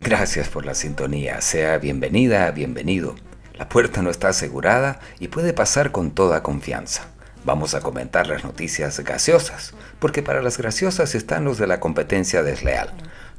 [0.00, 3.14] Gracias por la sintonía, sea bienvenida, bienvenido.
[3.54, 7.06] La puerta no está asegurada y puede pasar con toda confianza.
[7.44, 12.42] Vamos a comentar las noticias gaseosas, porque para las graciosas están los de la competencia
[12.42, 12.90] desleal.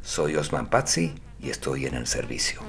[0.02, 2.62] Soy Osman Pazzi y estoy en el servicio.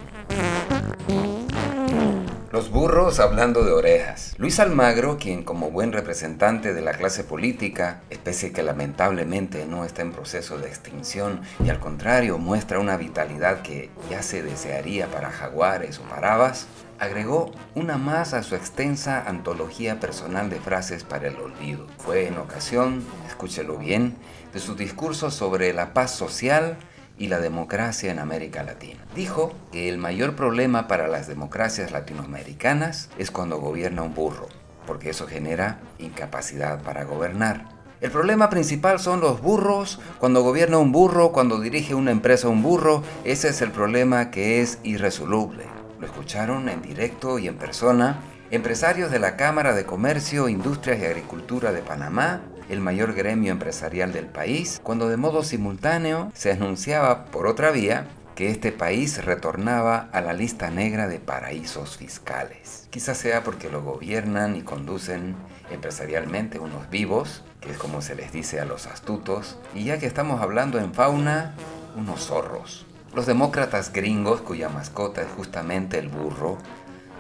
[2.53, 4.35] Los burros hablando de orejas.
[4.37, 10.03] Luis Almagro, quien como buen representante de la clase política, especie que lamentablemente no está
[10.03, 15.31] en proceso de extinción y al contrario muestra una vitalidad que ya se desearía para
[15.31, 16.67] jaguares o parabas,
[16.99, 21.87] agregó una más a su extensa antología personal de frases para el olvido.
[21.97, 24.15] Fue en ocasión, escúchelo bien,
[24.53, 26.77] de su discurso sobre la paz social
[27.23, 28.99] y la democracia en América Latina.
[29.15, 34.49] Dijo que el mayor problema para las democracias latinoamericanas es cuando gobierna un burro,
[34.89, 37.69] porque eso genera incapacidad para gobernar.
[38.01, 42.61] El problema principal son los burros, cuando gobierna un burro, cuando dirige una empresa un
[42.61, 45.67] burro, ese es el problema que es irresoluble.
[46.01, 48.19] Lo escucharon en directo y en persona
[48.51, 52.41] empresarios de la Cámara de Comercio, Industrias y Agricultura de Panamá,
[52.73, 58.07] el mayor gremio empresarial del país, cuando de modo simultáneo se anunciaba por otra vía
[58.35, 62.89] que este país retornaba a la lista negra de paraísos fiscales.
[62.91, 65.37] Quizás sea porque lo gobiernan y conducen
[65.71, 70.07] empresarialmente unos vivos, que es como se les dice a los astutos, y ya que
[70.07, 71.55] estamos hablando en fauna,
[71.95, 72.87] unos zorros.
[73.15, 76.57] Los demócratas gringos, cuya mascota es justamente el burro,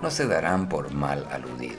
[0.00, 1.78] no se darán por mal aludido.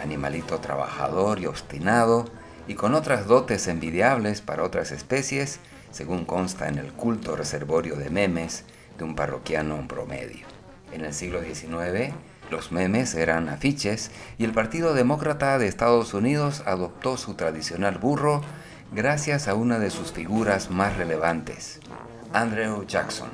[0.00, 2.26] Animalito trabajador y obstinado,
[2.66, 8.10] y con otras dotes envidiables para otras especies, según consta en el culto reservorio de
[8.10, 8.64] memes
[8.98, 10.46] de un parroquiano promedio.
[10.92, 12.14] En el siglo XIX,
[12.50, 18.42] los memes eran afiches y el Partido Demócrata de Estados Unidos adoptó su tradicional burro
[18.92, 21.80] gracias a una de sus figuras más relevantes,
[22.32, 23.30] Andrew Jackson,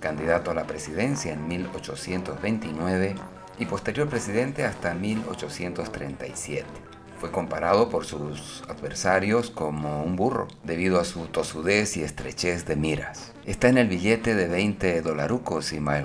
[0.00, 3.14] candidato a la presidencia en 1829
[3.58, 6.93] y posterior presidente hasta 1837.
[7.24, 12.76] Fue comparado por sus adversarios como un burro, debido a su tosudez y estrechez de
[12.76, 13.32] miras.
[13.46, 16.04] Está en el billete de 20 dolarucos, si mal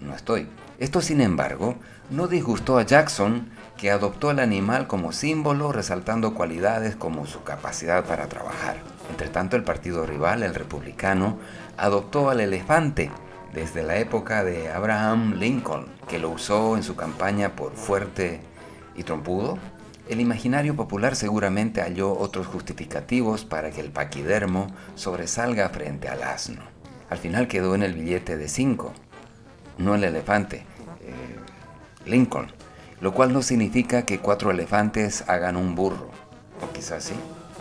[0.00, 0.48] no estoy.
[0.78, 1.74] Esto, sin embargo,
[2.08, 8.02] no disgustó a Jackson, que adoptó al animal como símbolo, resaltando cualidades como su capacidad
[8.06, 8.78] para trabajar.
[9.10, 11.36] Entre tanto, el partido rival, el republicano,
[11.76, 13.10] adoptó al elefante
[13.52, 18.40] desde la época de Abraham Lincoln, que lo usó en su campaña por fuerte
[18.96, 19.58] y trompudo,
[20.08, 26.62] el imaginario popular seguramente halló otros justificativos para que el paquidermo sobresalga frente al asno.
[27.08, 28.92] Al final quedó en el billete de 5,
[29.78, 30.66] no el elefante,
[31.00, 31.36] eh,
[32.06, 32.48] Lincoln,
[33.00, 36.10] lo cual no significa que cuatro elefantes hagan un burro,
[36.62, 37.14] o quizás sí.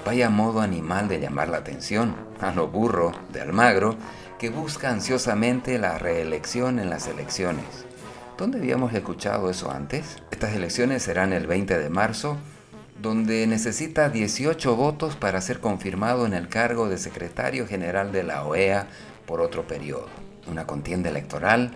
[0.06, 3.96] Vaya modo animal de llamar la atención a lo burro de Almagro
[4.38, 7.86] que busca ansiosamente la reelección en las elecciones
[8.38, 10.18] ¿Dónde habíamos escuchado eso antes?
[10.44, 12.36] Estas elecciones serán el 20 de marzo,
[13.02, 18.44] donde necesita 18 votos para ser confirmado en el cargo de secretario general de la
[18.44, 18.88] OEA
[19.26, 20.09] por otro periodo.
[20.46, 21.72] Una contienda electoral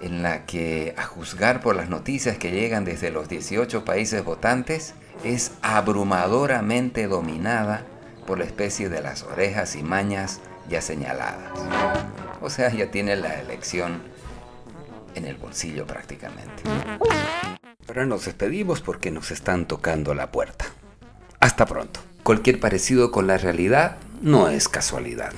[0.00, 4.94] en la que, a juzgar por las noticias que llegan desde los 18 países votantes,
[5.22, 7.82] es abrumadoramente dominada
[8.26, 10.40] por la especie de las orejas y mañas
[10.70, 11.52] ya señaladas.
[12.40, 14.00] O sea, ya tiene la elección
[15.14, 16.62] en el bolsillo prácticamente.
[17.88, 20.66] Ahora nos despedimos porque nos están tocando la puerta.
[21.40, 22.00] Hasta pronto.
[22.22, 25.32] Cualquier parecido con la realidad no es casualidad.